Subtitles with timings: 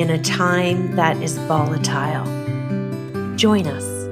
[0.00, 2.24] in a time that is volatile?
[3.36, 4.08] Join us.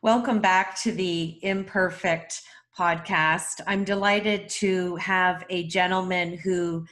[0.00, 2.42] Welcome back to the Imperfect
[2.78, 3.60] podcast.
[3.66, 6.86] I'm delighted to have a gentleman who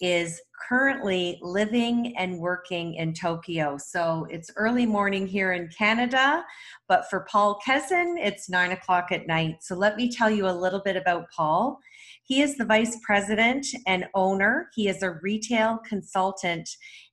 [0.00, 3.76] is currently living and working in Tokyo.
[3.76, 6.44] So it's early morning here in Canada,
[6.86, 9.64] but for Paul Kezin, it's nine o'clock at night.
[9.64, 11.80] So let me tell you a little bit about Paul.
[12.26, 14.70] He is the vice president and owner.
[14.74, 16.68] He is a retail consultant,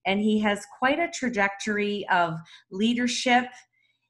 [0.05, 2.35] and he has quite a trajectory of
[2.71, 3.45] leadership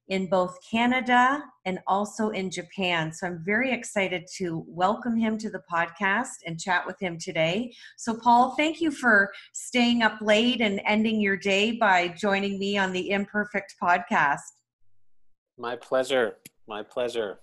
[0.09, 3.11] in both Canada and also in Japan.
[3.11, 7.73] So I'm very excited to welcome him to the podcast and chat with him today.
[7.97, 12.77] So, Paul, thank you for staying up late and ending your day by joining me
[12.77, 14.39] on the Imperfect podcast.
[15.57, 16.37] My pleasure.
[16.67, 17.39] My pleasure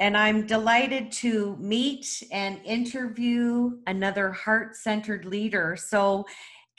[0.00, 5.76] and I'm delighted to meet and interview another heart centered leader.
[5.78, 6.26] So,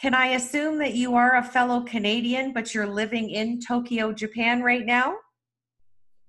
[0.02, 4.64] can I assume that you are a fellow Canadian, but you're living in Tokyo, Japan
[4.64, 5.18] right now?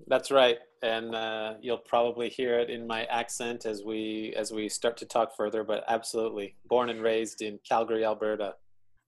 [0.07, 4.69] That's right, and uh, you'll probably hear it in my accent as we as we
[4.69, 5.65] start to talk further.
[5.65, 8.57] But absolutely, born and raised in Calgary, Alberta.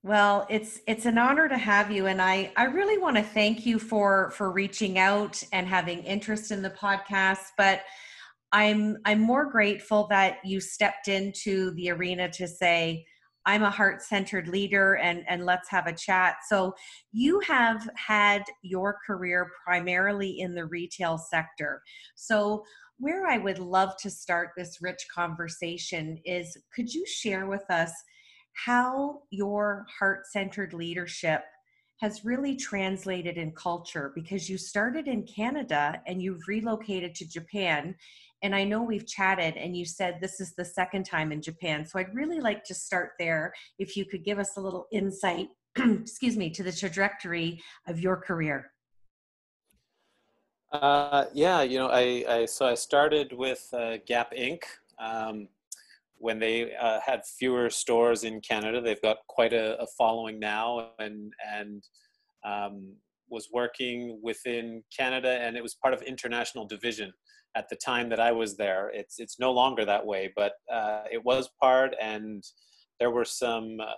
[0.05, 3.65] Well, it's it's an honor to have you, and I I really want to thank
[3.65, 7.39] you for for reaching out and having interest in the podcast.
[7.57, 7.81] But
[8.51, 13.03] I'm I'm more grateful that you stepped into the arena to say
[13.47, 16.35] I'm a heart centered leader and and let's have a chat.
[16.49, 16.75] So
[17.11, 21.81] you have had your career primarily in the retail sector.
[22.13, 22.63] So
[22.99, 27.91] where I would love to start this rich conversation is could you share with us
[28.55, 31.43] how your heart centered leadership
[32.01, 37.95] has really translated in culture because you started in Canada and you've relocated to Japan.
[38.43, 41.85] And I know we've chatted and you said this is the second time in Japan.
[41.85, 45.47] So I'd really like to start there if you could give us a little insight,
[45.77, 48.71] excuse me, to the trajectory of your career.
[50.71, 54.63] Uh, yeah, you know, I, I, so I started with uh, Gap Inc.
[54.99, 55.47] Um,
[56.17, 58.81] when they uh, had fewer stores in Canada.
[58.81, 61.83] They've got quite a, a following now, and and
[62.45, 62.95] um,
[63.29, 67.11] was working within Canada, and it was part of international division
[67.55, 68.91] at the time that I was there.
[68.93, 72.43] It's it's no longer that way, but uh, it was part, and
[72.99, 73.77] there were some.
[73.79, 73.93] Uh,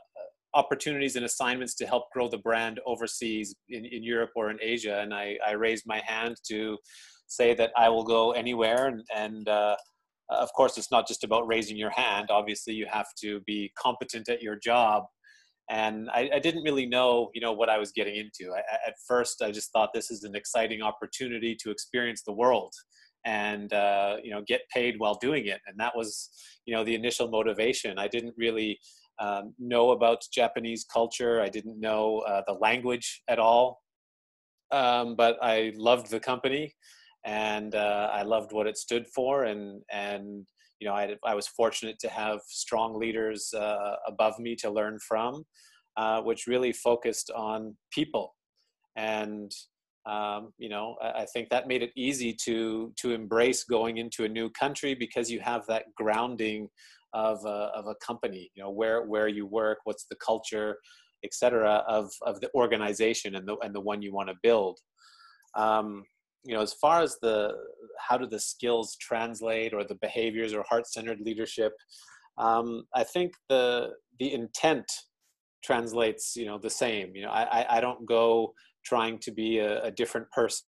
[0.53, 4.99] opportunities and assignments to help grow the brand overseas in, in Europe or in Asia.
[5.01, 6.77] And I, I raised my hand to
[7.27, 9.75] say that I will go anywhere and, and uh,
[10.29, 12.29] of course it's not just about raising your hand.
[12.29, 15.03] Obviously you have to be competent at your job.
[15.69, 18.53] And I, I didn't really know you know what i was getting into.
[18.53, 22.73] I, at first i just thought this is an exciting opportunity to experience the world
[23.25, 25.59] and uh, you know get paid while doing it.
[25.67, 26.29] And that was
[26.65, 27.99] you know the initial motivation.
[27.99, 28.79] I didn't really
[29.19, 31.41] um, know about japanese culture.
[31.41, 33.81] I didn't know uh, the language at all.
[34.69, 36.75] Um, but i loved the company
[37.25, 39.43] and uh, I loved what it stood for.
[39.45, 40.45] And and
[40.79, 44.99] you know, I, I was fortunate to have strong leaders uh, above me to learn
[45.07, 45.43] from,
[45.97, 48.35] uh, which really focused on people.
[48.95, 49.51] And
[50.05, 54.23] um, you know, I, I think that made it easy to to embrace going into
[54.23, 56.69] a new country because you have that grounding
[57.13, 58.49] of a, of a company.
[58.55, 60.77] You know, where where you work, what's the culture,
[61.23, 61.83] etc.
[61.87, 64.79] of of the organization and the and the one you want to build.
[65.55, 66.03] Um,
[66.47, 67.53] you know as far as the
[67.99, 71.73] how do the skills translate or the behaviors or heart-centered leadership
[72.37, 74.89] um, i think the the intent
[75.63, 77.15] translates you know the same.
[77.15, 78.53] You know i i don't go
[78.85, 80.65] trying to be a, a different person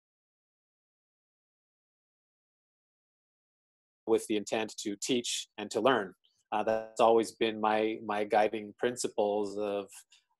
[4.06, 6.12] with the intent to teach and to learn.
[6.50, 9.86] Uh, that's always been my my guiding principles of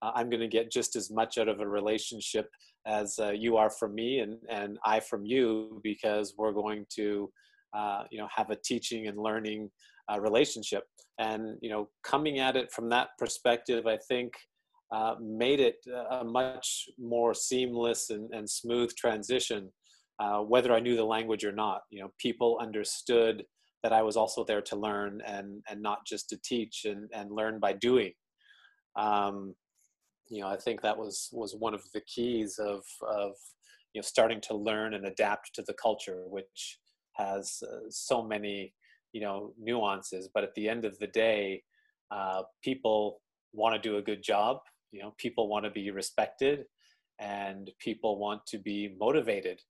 [0.02, 2.49] uh, i'm going to get just as much out of a relationship
[2.87, 7.31] as uh, you are from me and, and I from you because we're going to
[7.76, 9.70] uh, you know have a teaching and learning
[10.12, 10.84] uh, relationship
[11.19, 14.32] and you know coming at it from that perspective I think
[14.93, 15.76] uh, made it
[16.11, 19.70] a much more seamless and, and smooth transition
[20.19, 23.44] uh, whether I knew the language or not you know people understood
[23.82, 27.31] that I was also there to learn and and not just to teach and and
[27.31, 28.12] learn by doing.
[28.96, 29.55] Um,
[30.32, 33.32] you know, I think that was was one of the keys of of
[33.93, 36.79] you know starting to learn and adapt to the culture, which
[37.17, 38.73] has uh, so many
[39.12, 40.31] you know nuances.
[40.32, 41.62] But at the end of the day,
[42.11, 43.20] uh, people
[43.52, 44.61] want to do a good job.
[44.90, 46.64] You know, people want to be respected,
[47.19, 49.61] and people want to be motivated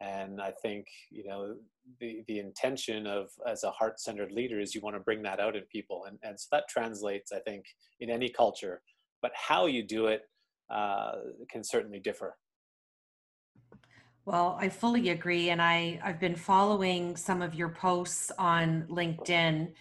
[0.00, 1.56] and i think you know
[1.98, 5.56] the the intention of as a heart-centered leader is you want to bring that out
[5.56, 7.64] in people and and so that translates i think
[7.98, 8.80] in any culture
[9.22, 10.22] but how you do it
[10.70, 11.12] uh,
[11.50, 12.36] can certainly differ
[14.24, 19.72] well i fully agree and i i've been following some of your posts on linkedin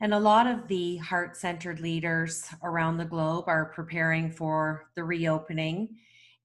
[0.00, 5.88] and a lot of the heart-centered leaders around the globe are preparing for the reopening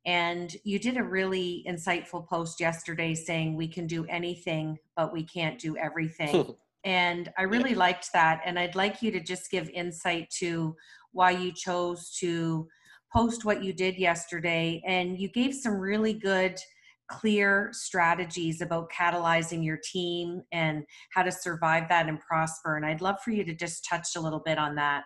[0.05, 5.23] and you did a really insightful post yesterday saying we can do anything, but we
[5.23, 6.55] can't do everything.
[6.83, 8.41] and I really liked that.
[8.45, 10.75] And I'd like you to just give insight to
[11.11, 12.67] why you chose to
[13.13, 14.81] post what you did yesterday.
[14.85, 16.57] And you gave some really good,
[17.09, 20.83] clear strategies about catalyzing your team and
[21.13, 22.75] how to survive that and prosper.
[22.75, 25.03] And I'd love for you to just touch a little bit on that.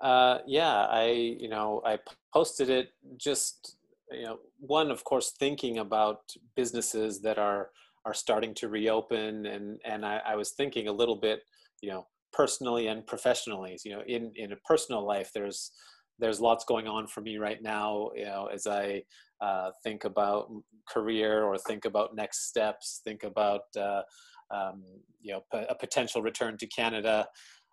[0.00, 1.98] Uh, yeah, I you know I
[2.34, 3.76] posted it just
[4.10, 7.70] you know one of course thinking about businesses that are
[8.04, 11.40] are starting to reopen and and I, I was thinking a little bit
[11.82, 15.72] you know personally and professionally you know in in a personal life there's
[16.18, 19.02] there's lots going on for me right now you know as i
[19.40, 20.48] uh, think about
[20.88, 24.02] career or think about next steps think about uh,
[24.52, 24.84] um,
[25.20, 27.26] you know p- a potential return to canada.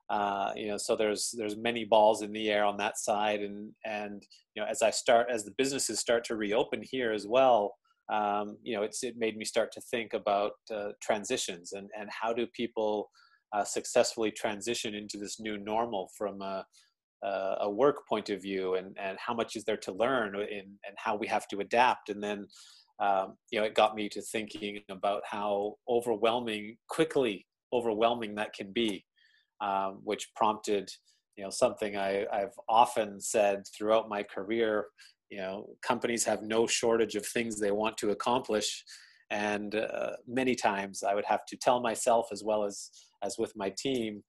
[0.09, 3.71] Uh, you know so there's there's many balls in the air on that side and
[3.85, 4.25] and
[4.55, 7.75] you know as i start as the businesses start to reopen here as well
[8.11, 12.09] um, you know it's it made me start to think about uh, transitions and and
[12.09, 13.09] how do people
[13.53, 16.65] uh, successfully transition into this new normal from a,
[17.23, 20.95] a work point of view and and how much is there to learn in and
[20.97, 22.47] how we have to adapt and then
[22.99, 28.71] um, you know it got me to thinking about how overwhelming quickly overwhelming that can
[28.71, 29.03] be
[29.61, 30.89] um, which prompted
[31.39, 34.87] you know something I, I've often said throughout my career.
[35.29, 38.83] You know, companies have no shortage of things they want to accomplish,
[39.29, 42.89] and uh, many times I would have to tell myself as well as
[43.23, 44.23] as with my team,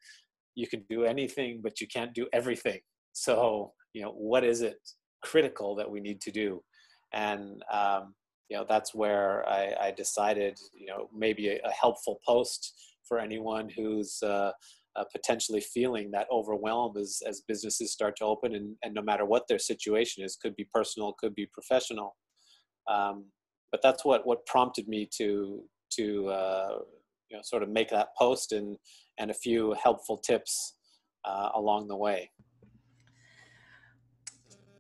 [0.55, 2.81] you can do anything, but you can't do everything.
[3.13, 4.79] So you know, what is it
[5.23, 6.63] critical that we need to do?
[7.13, 8.15] And um,
[8.49, 12.75] you know, that's where I, I decided, you know, maybe a, a helpful post
[13.05, 14.51] for anyone who's uh,
[14.97, 19.25] uh, potentially feeling that overwhelm as, as businesses start to open and, and no matter
[19.25, 22.17] what their situation is could be personal could be professional.
[22.89, 23.27] Um,
[23.71, 26.79] but that's what what prompted me to to uh,
[27.31, 28.77] you know sort of make that post and
[29.19, 30.77] and a few helpful tips
[31.25, 32.31] uh, along the way.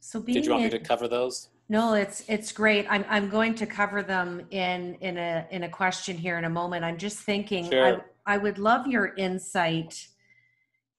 [0.00, 1.50] So did you want in, me to cover those?
[1.68, 2.86] No it's it's great.
[2.90, 6.50] I'm i'm going to cover them in in a in a question here in a
[6.50, 6.84] moment.
[6.84, 7.86] I'm just thinking sure.
[7.86, 8.00] I
[8.36, 10.06] would love your insight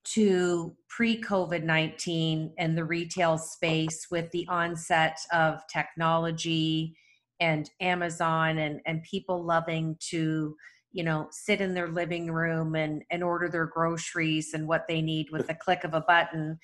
[0.03, 6.95] to pre COVID 19 and the retail space with the onset of technology
[7.39, 10.55] and Amazon and, and people loving to,
[10.91, 15.01] you know, sit in their living room and, and order their groceries and what they
[15.01, 16.59] need with the click of a button.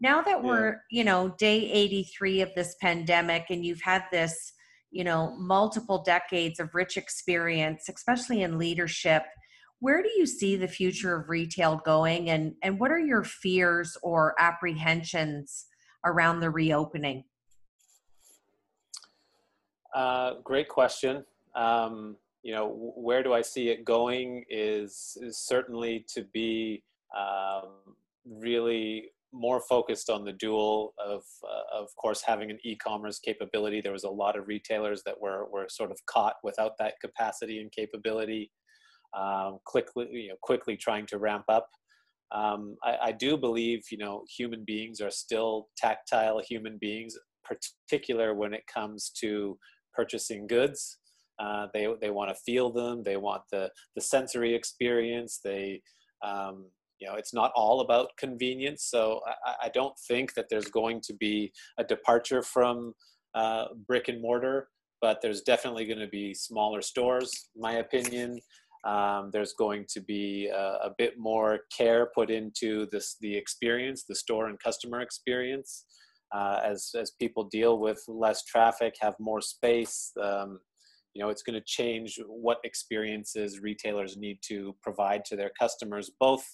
[0.00, 4.52] Now that we're, you know, day 83 of this pandemic and you've had this,
[4.90, 9.24] you know, multiple decades of rich experience, especially in leadership
[9.80, 13.96] where do you see the future of retail going and and what are your fears
[14.02, 15.66] or apprehensions
[16.04, 17.24] around the reopening?
[19.94, 21.24] Uh, great question.
[21.54, 26.82] Um, you know where do i see it going is, is certainly to be
[27.16, 33.80] um, really more focused on the dual of uh, of course having an e-commerce capability.
[33.80, 37.60] There was a lot of retailers that were were sort of caught without that capacity
[37.60, 38.50] and capability
[39.16, 41.68] um, quickly, you know, quickly trying to ramp up.
[42.34, 48.34] Um, I, I, do believe, you know, human beings are still tactile human beings, particular
[48.34, 49.58] when it comes to
[49.94, 50.98] purchasing goods.
[51.38, 53.02] Uh, they they want to feel them.
[53.02, 55.40] They want the the sensory experience.
[55.42, 55.80] They
[56.24, 56.66] um,
[56.98, 58.84] you know it's not all about convenience.
[58.90, 62.92] So I, I, don't think that there's going to be a departure from
[63.34, 64.68] uh, brick and mortar,
[65.00, 68.40] but there's definitely going to be smaller stores, my opinion.
[68.84, 74.04] Um, there's going to be a, a, bit more care put into this the experience,
[74.08, 75.84] the store and customer experience,
[76.32, 80.12] uh, as as people deal with less traffic, have more space.
[80.22, 80.60] Um,
[81.18, 86.12] you know it's going to change what experiences retailers need to provide to their customers
[86.20, 86.44] both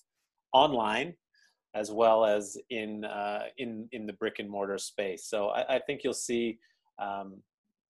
[0.53, 1.13] online
[1.75, 5.79] as well as in uh, in in the brick and mortar space so i, I
[5.81, 6.59] think you'll see
[6.99, 7.43] um,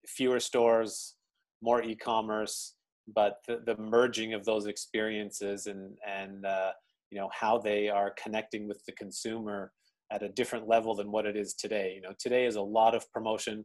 [0.07, 1.15] fewer stores
[1.63, 2.75] more e-commerce
[3.15, 6.73] but the, the merging of those experiences and and uh,
[7.11, 9.73] you know how they are connecting with the consumer
[10.13, 11.93] at a different level than what it is today.
[11.95, 13.65] You know today is a lot of promotion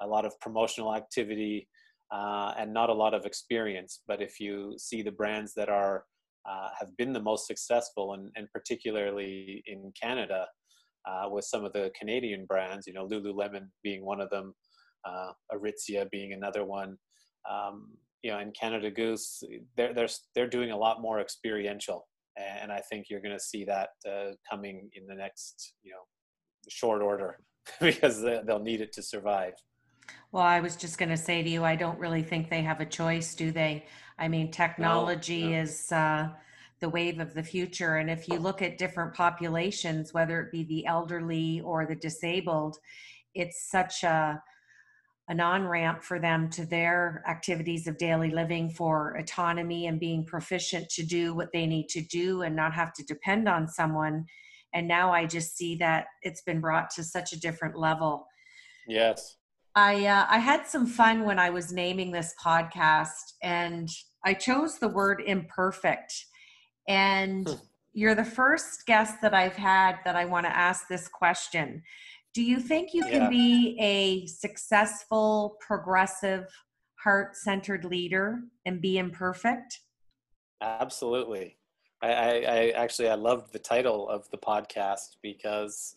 [0.00, 1.68] a lot of promotional activity
[2.12, 4.00] uh, and not a lot of experience.
[4.08, 6.04] But if you see the brands that are
[6.48, 10.46] uh, have been the most successful and, and particularly in canada
[11.08, 14.54] uh, with some of the canadian brands you know lululemon being one of them
[15.04, 16.96] uh, aritzia being another one
[17.50, 17.88] um,
[18.22, 19.42] you know, in Canada Goose,
[19.76, 23.64] they're they're they're doing a lot more experiential, and I think you're going to see
[23.64, 26.02] that uh, coming in the next, you know,
[26.68, 27.38] short order
[27.80, 29.54] because they'll need it to survive.
[30.30, 32.80] Well, I was just going to say to you, I don't really think they have
[32.80, 33.84] a choice, do they?
[34.18, 35.62] I mean, technology no, no.
[35.62, 36.28] is uh,
[36.80, 40.64] the wave of the future, and if you look at different populations, whether it be
[40.64, 42.78] the elderly or the disabled,
[43.34, 44.42] it's such a
[45.28, 50.24] an on ramp for them to their activities of daily living for autonomy and being
[50.24, 54.24] proficient to do what they need to do and not have to depend on someone.
[54.74, 58.26] And now I just see that it's been brought to such a different level.
[58.88, 59.36] Yes.
[59.74, 63.88] I uh, I had some fun when I was naming this podcast, and
[64.24, 66.12] I chose the word imperfect.
[66.88, 67.54] And hmm.
[67.94, 71.82] you're the first guest that I've had that I want to ask this question
[72.34, 76.46] do you think you can be a successful, progressive,
[77.02, 79.80] heart centered leader and be imperfect?
[80.62, 81.58] Absolutely.
[82.02, 85.94] I, I, I, actually I loved the title of the podcast because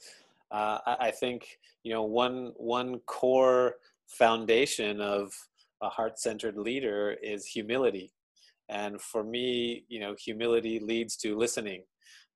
[0.52, 3.76] uh, I, I, think you know one one core
[4.08, 5.34] foundation of
[5.82, 8.14] a heart centered leader is humility,
[8.70, 11.84] and for me, you know, humility leads to listening,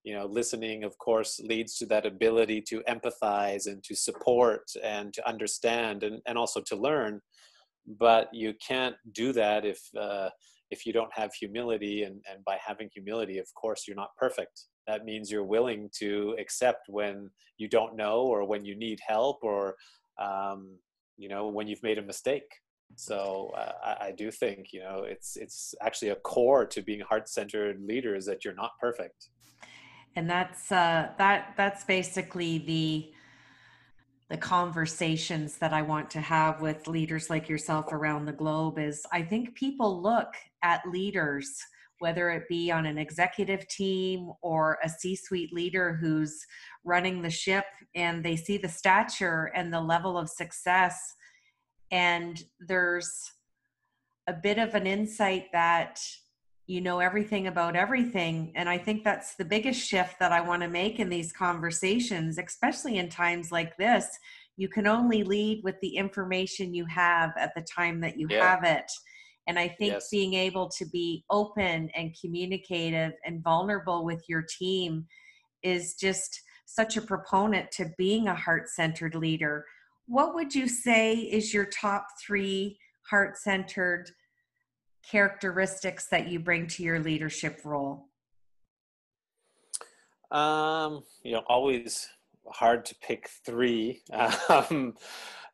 [0.03, 5.13] you know listening of course leads to that ability to empathize and to support and
[5.13, 7.21] to understand and, and also to learn.
[7.99, 10.29] But you can't do that if uh,
[10.71, 14.65] if you don't have humility and, and by having humility of course you're not perfect.
[14.87, 19.39] That means you're willing to accept when you don't know or when you need help
[19.43, 19.75] or
[20.19, 20.77] um,
[21.17, 22.49] you know when you've made a mistake.
[22.95, 27.01] So uh, I, I, do think you know it's it's actually a core to being
[27.01, 29.29] heart-centered leaders that you're not perfect
[30.15, 33.11] and that's uh, that that's basically the
[34.29, 39.05] the conversations that I want to have with leaders like yourself around the globe is
[39.11, 41.51] I think people look at leaders
[41.99, 46.45] whether it be on an executive team or a C-suite leader who's
[46.83, 50.97] running the ship and they see the stature and the level of success.
[51.91, 53.31] And there's
[54.27, 55.99] a bit of an insight that
[56.69, 60.61] you know everything about everything and i think that's the biggest shift that i want
[60.61, 64.07] to make in these conversations especially in times like this
[64.55, 68.47] you can only lead with the information you have at the time that you yeah.
[68.47, 68.85] have it
[69.47, 70.09] and i think yes.
[70.11, 75.03] being able to be open and communicative and vulnerable with your team
[75.63, 79.65] is just such a proponent to being a heart-centered leader
[80.05, 82.77] what would you say is your top 3
[83.09, 84.11] heart-centered
[85.09, 88.05] characteristics that you bring to your leadership role?
[90.31, 92.07] Um, you know, always
[92.47, 94.01] hard to pick three.
[94.49, 94.95] Um,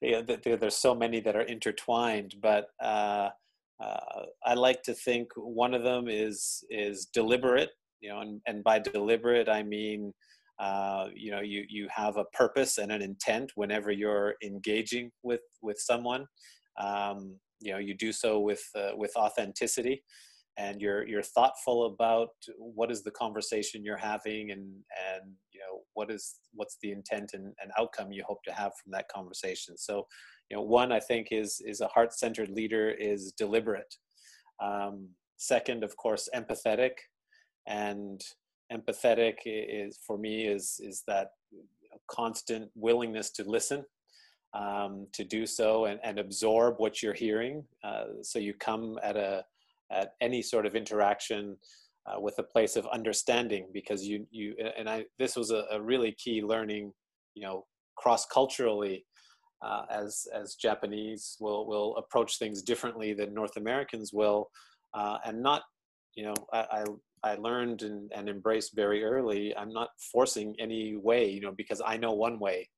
[0.02, 3.30] yeah, there's so many that are intertwined, but uh,
[3.82, 7.70] uh, I like to think one of them is is deliberate.
[8.02, 10.14] You know, and, and by deliberate I mean
[10.60, 15.42] uh, you know you you have a purpose and an intent whenever you're engaging with
[15.62, 16.26] with someone.
[16.80, 20.04] Um, you know you do so with uh, with authenticity
[20.58, 25.82] and you're you're thoughtful about what is the conversation you're having and and you know
[25.94, 29.78] what is what's the intent and, and outcome you hope to have from that conversation.
[29.78, 30.06] So
[30.50, 33.94] you know one i think is is a heart-centered leader is deliberate.
[34.64, 36.94] Um, second of course empathetic.
[37.68, 38.22] And
[38.72, 41.30] empathetic is for me is is that
[42.10, 43.84] constant willingness to listen
[44.56, 47.64] um, to do so and, and absorb what you're hearing.
[47.84, 49.44] Uh, so you come at a
[49.92, 51.56] at any sort of interaction
[52.08, 55.82] uh, with a place of understanding because you you and I this was a, a
[55.82, 56.92] really key learning
[57.36, 59.06] you know cross culturally
[59.64, 64.50] uh, as as Japanese will will approach things differently than North Americans will
[64.94, 65.64] uh, and not
[66.16, 66.86] you know I, I
[67.24, 69.56] I learned and, and embraced very early.
[69.58, 72.70] I'm not forcing any way, you know, because I know one way.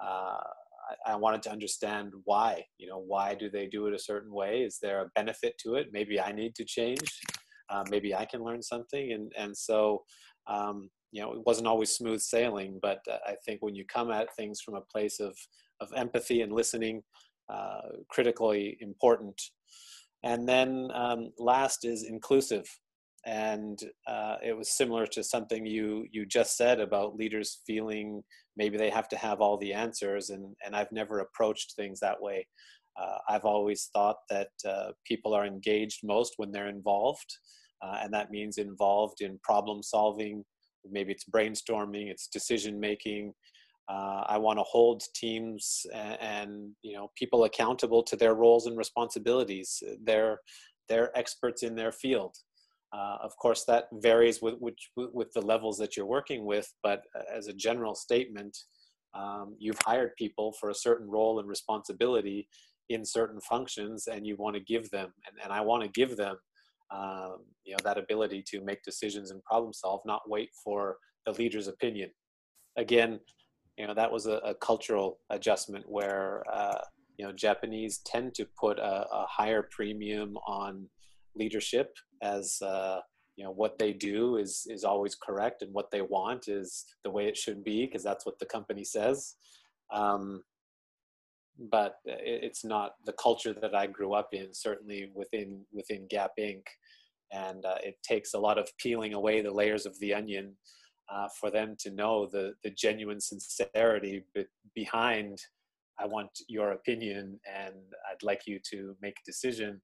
[0.00, 0.38] Uh,
[1.06, 2.64] I, wanted to understand why.
[2.78, 4.62] You know, why do they do it a certain way?
[4.62, 5.88] Is there a benefit to it?
[5.92, 7.20] Maybe I need to change.
[7.70, 9.12] Uh, maybe I can learn something.
[9.12, 10.02] And and so,
[10.46, 12.78] um, you know, it wasn't always smooth sailing.
[12.80, 15.36] But uh, I think when you come at things from a place of
[15.80, 17.02] of empathy and listening,
[17.48, 19.40] uh, critically important.
[20.22, 22.66] And then um, last is inclusive
[23.26, 28.22] and uh, it was similar to something you you just said about leaders feeling
[28.56, 32.20] maybe they have to have all the answers and and i've never approached things that
[32.20, 32.46] way.
[33.00, 37.36] Uh, i've always thought that uh, people are engaged most when they're involved
[37.82, 40.44] uh, and that means involved in problem solving.
[40.90, 43.34] Maybe it's brainstorming it's decision making.
[43.88, 48.66] Uh, i want to hold teams and, and you know people accountable to their roles
[48.66, 49.82] and responsibilities.
[50.04, 50.38] They're
[50.88, 52.36] they're experts in their field
[52.92, 57.02] uh, of course, that varies with, which, with the levels that you're working with, but
[57.18, 58.56] uh, as a general statement,
[59.14, 62.48] um, you've hired people for a certain role and responsibility
[62.88, 66.16] in certain functions, and you want to give them, and, and I want to give
[66.16, 66.36] them,
[66.94, 71.32] um, you know, that ability to make decisions and problem solve, not wait for the
[71.32, 72.10] leader's opinion.
[72.76, 73.18] Again,
[73.76, 76.78] you know, that was a, a cultural adjustment where, uh,
[77.18, 80.88] you know, Japanese tend to put a, a higher premium on
[81.34, 81.92] leadership
[82.22, 83.00] as uh,
[83.36, 87.10] you know what they do is is always correct and what they want is the
[87.10, 89.34] way it should be because that's what the company says.
[89.92, 90.42] Um,
[91.70, 96.32] but it, it's not the culture that i grew up in certainly within within gap
[96.38, 96.62] inc.
[97.32, 100.54] And uh, it takes a lot of peeling away the layers of the onion
[101.12, 104.24] uh, for them to know the the genuine sincerity
[104.74, 105.38] behind
[105.98, 107.74] i want your opinion and
[108.10, 109.80] i'd like you to make a decision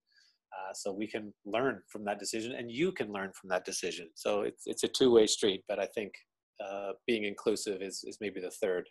[0.56, 4.08] uh, so we can learn from that decision and you can learn from that decision.
[4.14, 6.12] So it's, it's a two-way street but i think
[6.62, 8.88] uh, being inclusive is, is maybe the third.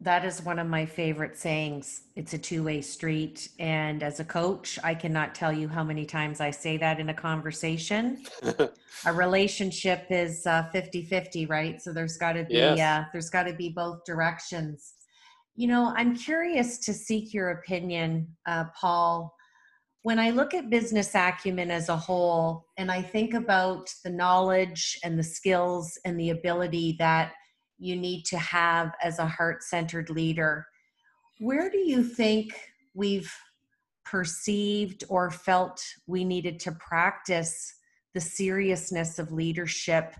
[0.00, 2.02] That is one of my favorite sayings.
[2.16, 3.48] It's a two-way street.
[3.58, 7.08] And as a coach i cannot tell you how many times i say that in
[7.10, 8.24] a conversation.
[9.04, 11.82] A relationship is uh, 50-50 right?
[11.82, 12.80] So there's got to be yes.
[12.80, 14.94] uh, there's got to be both directions.
[15.54, 19.35] You know i'm curious to seek your opinion uh, paul
[20.06, 24.96] when I look at business acumen as a whole, and I think about the knowledge
[25.02, 27.32] and the skills and the ability that
[27.76, 30.64] you need to have as a heart centered leader,
[31.40, 32.56] where do you think
[32.94, 33.34] we've
[34.04, 37.74] perceived or felt we needed to practice
[38.14, 40.14] the seriousness of leadership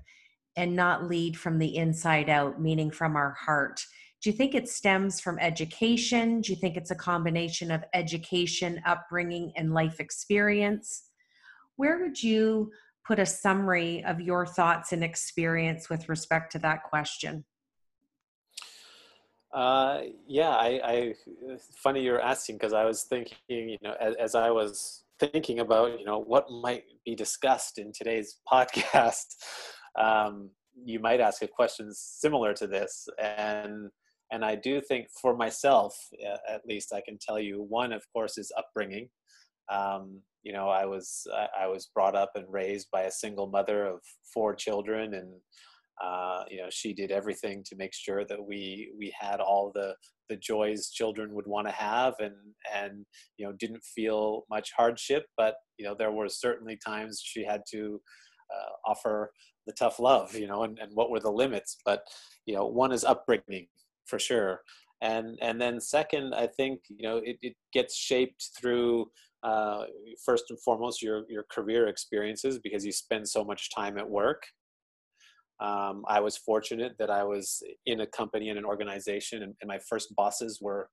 [0.57, 3.81] and not lead from the inside out, meaning from our heart?
[4.23, 6.41] Do you think it stems from education?
[6.41, 11.11] Do you think it's a combination of education, upbringing, and life experience?
[11.77, 12.73] Where would you
[13.07, 17.45] put a summary of your thoughts and experience with respect to that question?
[19.53, 21.15] Uh, yeah, I, I,
[21.77, 25.99] funny you're asking because I was thinking, you know, as, as, I was thinking about,
[25.99, 29.37] you know, what might be discussed in today's podcast,
[29.99, 30.51] um,
[30.85, 33.09] you might ask a question similar to this.
[33.19, 33.91] And
[34.33, 35.97] and I do think for myself,
[36.49, 39.09] at least, I can tell you one, of course, is upbringing.
[39.71, 41.27] Um, you know, I was
[41.61, 44.01] I was brought up and raised by a single mother of
[44.33, 45.33] four children, and
[46.03, 49.95] uh, you know, she did everything to make sure that we we had all the
[50.29, 52.35] the joys children would want to have, and
[52.75, 53.05] and
[53.39, 55.27] you know, didn't feel much hardship.
[55.37, 58.01] But you know, there were certainly times she had to
[58.55, 59.31] uh, offer
[59.67, 61.79] the tough love, you know, and, and what were the limits.
[61.85, 62.03] But
[62.45, 63.67] you know, one is upbringing
[64.07, 64.63] for sure.
[65.03, 69.11] And and then second i think you know it, it gets shaped through
[69.43, 69.85] uh,
[70.25, 74.43] first and foremost your your career experiences because you spend so much time at work.
[75.61, 79.69] Um, i was fortunate that i was in a company and an organization and, and
[79.69, 80.89] my first bosses were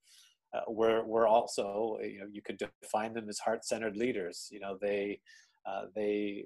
[0.54, 4.49] uh, were were also you know you could define them as heart-centered leaders.
[4.52, 5.19] You know they
[5.65, 6.45] uh, they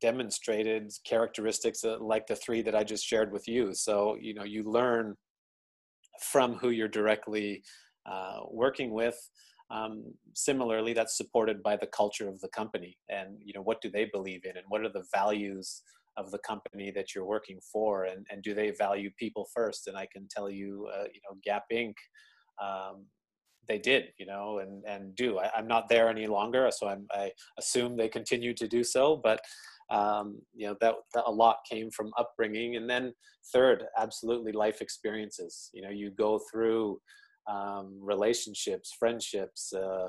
[0.00, 3.74] demonstrated characteristics uh, like the three that i just shared with you.
[3.74, 5.14] So you know you learn
[6.22, 7.62] from who you're directly
[8.06, 9.16] uh, working with.
[9.70, 13.90] Um, similarly, that's supported by the culture of the company, and you know what do
[13.90, 15.82] they believe in, and what are the values
[16.16, 19.86] of the company that you're working for, and and do they value people first?
[19.86, 21.94] And I can tell you, uh, you know, Gap Inc.
[22.62, 23.06] Um,
[23.68, 25.38] they did, you know, and and do.
[25.38, 29.20] I, am not there any longer, so I'm, I assume they continue to do so.
[29.22, 29.40] But
[29.90, 32.76] um, you know that, that a lot came from upbringing.
[32.76, 33.12] And then
[33.52, 35.70] third absolutely life experiences.
[35.72, 37.00] You know you go through
[37.48, 40.08] um, relationships friendships uh,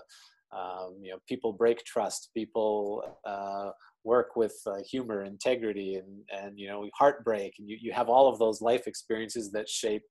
[0.52, 3.70] um, you know people break trust people uh,
[4.04, 7.54] work with uh, humor integrity and and you know heartbreak.
[7.60, 10.04] And you, you have all of those life experiences that shape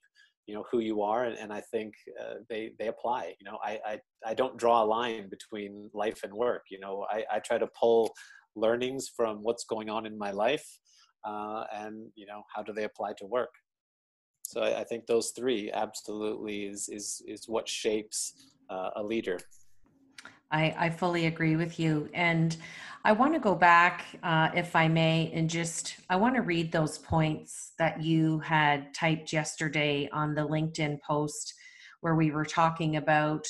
[0.49, 3.59] you know who you are and, and i think uh, they they apply you know
[3.63, 7.39] I, I i don't draw a line between life and work you know i i
[7.39, 8.13] try to pull
[8.57, 10.67] learnings from what's going on in my life
[11.25, 13.51] uh, and you know how do they apply to work?
[14.43, 19.39] So I, I think those three absolutely is is is what shapes uh, a leader
[20.51, 22.09] I, I fully agree with you.
[22.15, 22.57] And
[23.05, 26.73] I want to go back, uh, if I may, and just I want to read
[26.73, 31.55] those points that you had typed yesterday on the LinkedIn post
[32.01, 33.47] where we were talking about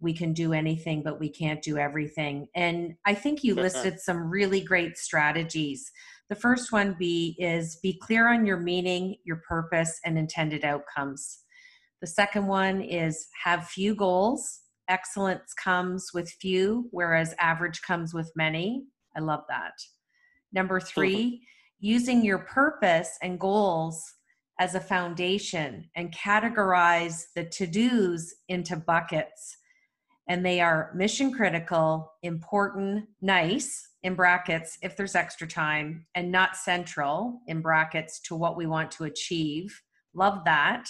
[0.00, 2.48] we can do anything, but we can't do everything.
[2.56, 5.90] And I think you listed some really great strategies.
[6.28, 11.38] The first one be is be clear on your meaning, your purpose, and intended outcomes.
[12.00, 14.61] The second one is have few goals
[14.92, 18.84] excellence comes with few, whereas average comes with many.
[19.16, 19.72] I love that.
[20.52, 21.36] Number 3 mm-hmm.
[21.80, 24.04] using your purpose and goals
[24.60, 29.56] as a foundation and categorize the to dos into buckets.
[30.28, 36.56] And they are mission critical, important, nice, in brackets, if there's extra time, and not
[36.56, 39.80] central, in brackets, to what we want to achieve.
[40.14, 40.88] Love that.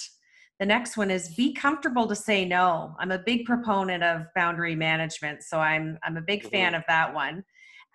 [0.63, 2.95] The next one is be comfortable to say no.
[3.01, 6.51] I'm a big proponent of boundary management, so I'm I'm a big mm-hmm.
[6.51, 7.43] fan of that one.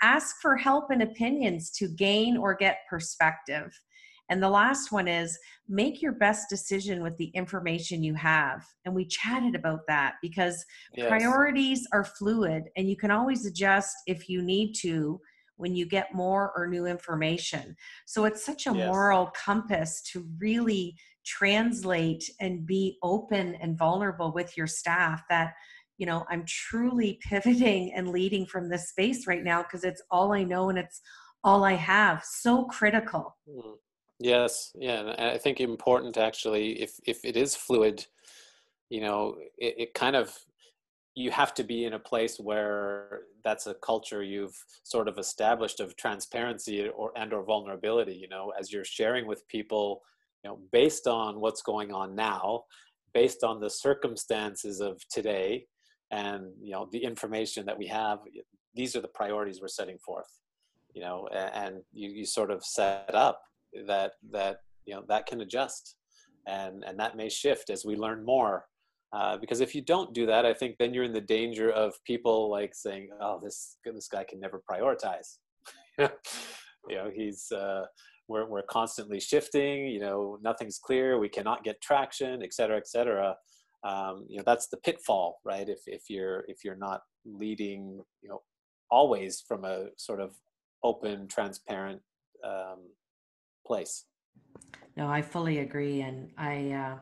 [0.01, 3.71] Ask for help and opinions to gain or get perspective.
[4.27, 8.65] And the last one is make your best decision with the information you have.
[8.83, 11.07] And we chatted about that because yes.
[11.07, 15.21] priorities are fluid and you can always adjust if you need to
[15.55, 17.77] when you get more or new information.
[18.05, 18.87] So it's such a yes.
[18.87, 20.95] moral compass to really
[21.27, 25.53] translate and be open and vulnerable with your staff that
[25.97, 30.31] you know i'm truly pivoting and leading from this space right now because it's all
[30.31, 31.01] i know and it's
[31.43, 32.23] all i have.
[32.25, 33.37] So critical.
[33.49, 33.73] Hmm.
[34.19, 34.71] yes.
[34.75, 38.05] Yeah and i think important actually if if it is fluid
[38.89, 40.33] you know it, it kind of
[41.15, 45.79] you have to be in a place where that's a culture you've sort of established
[45.79, 50.03] of transparency or and or vulnerability you know as you're sharing with people
[50.43, 52.63] you know, based on what's going on now,
[53.13, 55.65] based on the circumstances of today,
[56.11, 58.19] and you know the information that we have,
[58.75, 60.29] these are the priorities we're setting forth.
[60.93, 63.41] You know, and you, you sort of set up
[63.85, 65.95] that that you know that can adjust,
[66.47, 68.65] and and that may shift as we learn more.
[69.13, 71.93] Uh, because if you don't do that, I think then you're in the danger of
[72.05, 75.37] people like saying, "Oh, this this guy can never prioritize."
[75.97, 77.85] you know, he's uh,
[78.27, 82.87] we're, we're constantly shifting you know nothing's clear we cannot get traction et cetera et
[82.87, 83.35] cetera.
[83.83, 85.67] Um, you know that's the pitfall right?
[85.69, 88.41] If, if you're if you're not leading you know
[88.89, 90.33] always from a sort of
[90.83, 92.01] open transparent
[92.43, 92.79] um,
[93.65, 94.05] place.
[94.95, 96.97] No i fully agree and i uh,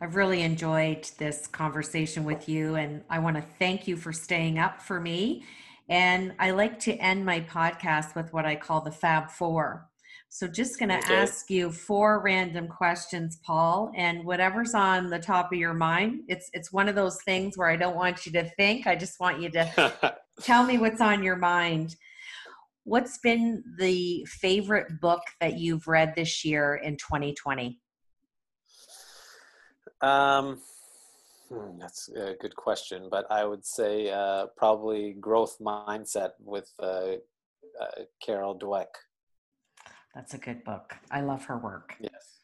[0.00, 4.58] i've really enjoyed this conversation with you and i want to thank you for staying
[4.58, 5.44] up for me.
[5.88, 9.89] And i like to end my podcast with what i call the fab four
[10.32, 11.16] so just going to okay.
[11.16, 16.20] ask you four random questions, Paul, and whatever's on the top of your mind.
[16.28, 18.86] It's it's one of those things where I don't want you to think.
[18.86, 21.96] I just want you to tell me what's on your mind.
[22.84, 27.80] What's been the favorite book that you've read this year in 2020?
[30.02, 30.60] Um,
[31.48, 37.16] hmm, that's a good question, but I would say uh, probably Growth Mindset with uh,
[37.80, 38.86] uh, Carol Dweck.
[40.14, 40.96] That's a good book.
[41.10, 41.94] I love her work.
[42.00, 42.40] Yes.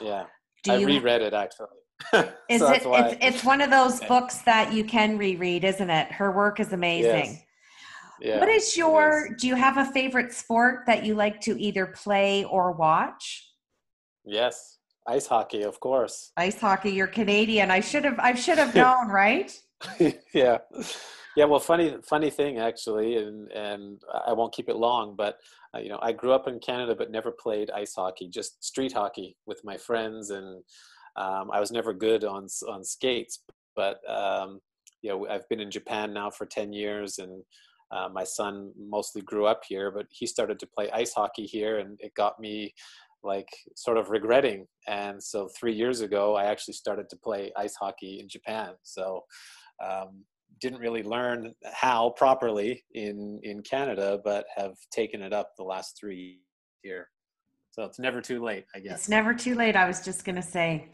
[0.00, 0.24] Yeah.
[0.62, 1.68] Do I you, reread it actually.
[2.48, 6.10] is so it it's, it's one of those books that you can reread, isn't it?
[6.10, 7.32] Her work is amazing.
[7.32, 7.42] Yes.
[8.20, 9.40] Yeah, what is your is.
[9.40, 13.48] do you have a favorite sport that you like to either play or watch?
[14.24, 14.78] Yes.
[15.08, 16.30] Ice hockey, of course.
[16.36, 17.72] Ice hockey, you're Canadian.
[17.72, 19.52] I should have I should have known, right?
[20.32, 20.58] yeah.
[21.36, 25.38] Yeah, well funny funny thing actually and and I won't keep it long, but
[25.74, 28.92] uh, you know, I grew up in Canada but never played ice hockey, just street
[28.92, 30.62] hockey with my friends, and
[31.16, 33.40] um, I was never good on on skates.
[33.74, 34.60] But um,
[35.02, 37.42] you know, I've been in Japan now for ten years, and
[37.90, 41.78] uh, my son mostly grew up here, but he started to play ice hockey here,
[41.78, 42.74] and it got me
[43.24, 44.66] like sort of regretting.
[44.88, 48.70] And so three years ago, I actually started to play ice hockey in Japan.
[48.82, 49.24] So
[49.82, 50.24] um,
[50.60, 55.98] didn't really learn how properly in in Canada, but have taken it up the last
[55.98, 56.40] three
[56.82, 57.08] year.
[57.70, 59.00] So it's never too late, I guess.
[59.00, 59.76] It's never too late.
[59.76, 60.90] I was just going to say.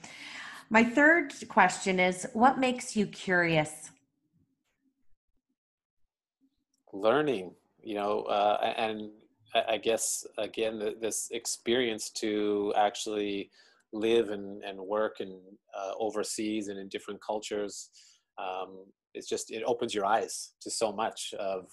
[0.70, 3.90] My third question is what makes you curious?
[6.92, 9.10] Learning, you know, uh, and
[9.68, 13.50] I guess again this experience to actually
[13.92, 15.32] live and, and work and
[15.76, 17.90] uh, overseas and in different cultures,
[18.38, 21.66] um, it's just it opens your eyes to so much of,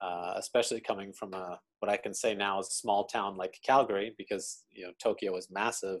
[0.00, 3.58] uh, especially coming from a what I can say now is a small town like
[3.64, 6.00] Calgary, because you know Tokyo is massive.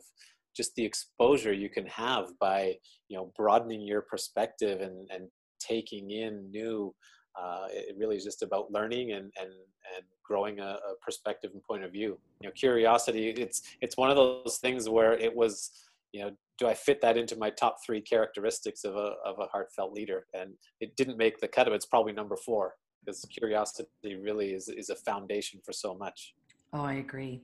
[0.56, 2.76] Just the exposure you can have by
[3.08, 5.28] you know broadening your perspective and and
[5.60, 6.94] taking in new
[7.40, 9.50] uh, it really is just about learning and and
[9.94, 12.18] and growing a, a, perspective and point of view.
[12.40, 13.28] You know, curiosity.
[13.28, 15.70] It's it's one of those things where it was,
[16.16, 19.46] you know, do I fit that into my top three characteristics of a of a
[19.46, 20.26] heartfelt leader?
[20.32, 21.68] And it didn't make the cut.
[21.68, 22.74] Of it's probably number four
[23.04, 26.34] because curiosity really is is a foundation for so much.
[26.72, 27.42] Oh, I agree.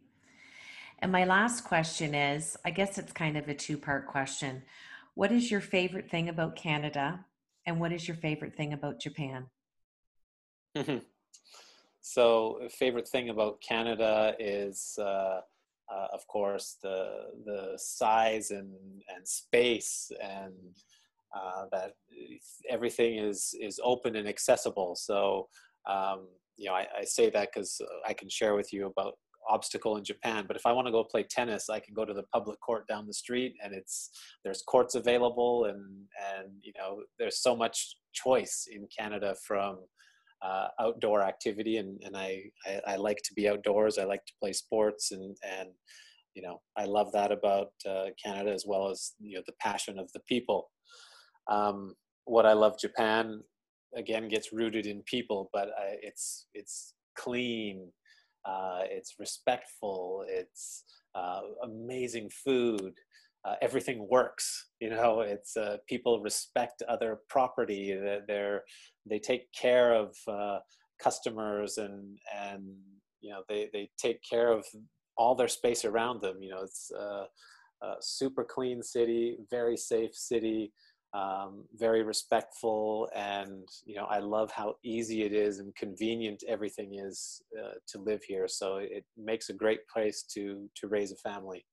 [1.01, 4.63] And my last question is, I guess it's kind of a two part question.
[5.15, 7.27] What is your favorite thing about Canada?
[7.67, 9.47] And what is your favorite thing about Japan?
[12.01, 15.41] so, favorite thing about Canada is, uh,
[15.93, 18.73] uh, of course, the the size and
[19.15, 20.55] and space and
[21.37, 21.93] uh, that
[22.69, 24.95] everything is is open and accessible.
[24.95, 25.49] So,
[25.89, 29.15] um, you know, I, I say that because I can share with you about
[29.49, 30.45] obstacle in Japan.
[30.47, 32.87] But if I want to go play tennis, I can go to the public court
[32.87, 34.11] down the street, and it's
[34.45, 35.83] there's courts available, and
[36.35, 39.79] and you know there's so much choice in Canada from
[40.43, 43.99] uh, outdoor activity, and and I, I, I like to be outdoors.
[43.99, 45.69] I like to play sports, and and
[46.35, 49.99] you know I love that about uh, Canada as well as you know the passion
[49.99, 50.71] of the people.
[51.51, 53.43] Um, what I love Japan
[53.97, 57.91] again gets rooted in people, but I, it's it's clean,
[58.45, 62.95] uh, it's respectful, it's uh, amazing food.
[63.45, 64.67] Uh, everything works.
[64.81, 67.97] You know, it's uh, people respect other property.
[68.27, 68.63] They're
[69.09, 70.59] they take care of uh,
[71.01, 72.65] customers and and
[73.21, 74.65] you know they they take care of
[75.17, 76.37] all their space around them.
[76.41, 77.27] You know, it's a,
[77.85, 80.73] a super clean city, very safe city
[81.15, 86.95] um, very respectful and you know i love how easy it is and convenient everything
[86.95, 91.17] is uh, to live here so it makes a great place to to raise a
[91.17, 91.65] family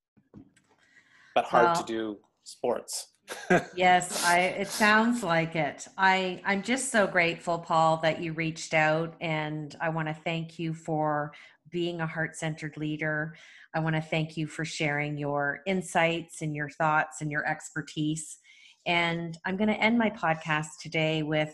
[1.36, 3.08] but hard well, to do sports.
[3.76, 5.88] yes i it sounds like it.
[6.00, 10.58] I i'm just so grateful paul that you reached out and i want to thank
[10.58, 11.32] you for
[11.72, 13.36] being a heart-centered leader.
[13.74, 18.40] I want to thank you for sharing your insights and your thoughts and your expertise.
[18.86, 21.54] And I'm going to end my podcast today with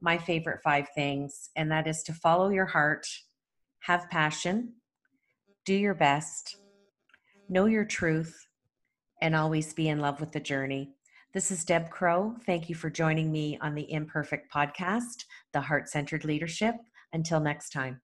[0.00, 3.06] my favorite five things, and that is to follow your heart,
[3.80, 4.74] have passion,
[5.64, 6.56] do your best,
[7.48, 8.46] know your truth,
[9.24, 10.90] and always be in love with the journey.
[11.32, 12.36] This is Deb Crow.
[12.44, 16.74] Thank you for joining me on the Imperfect Podcast, The Heart Centered Leadership.
[17.14, 18.02] Until next time.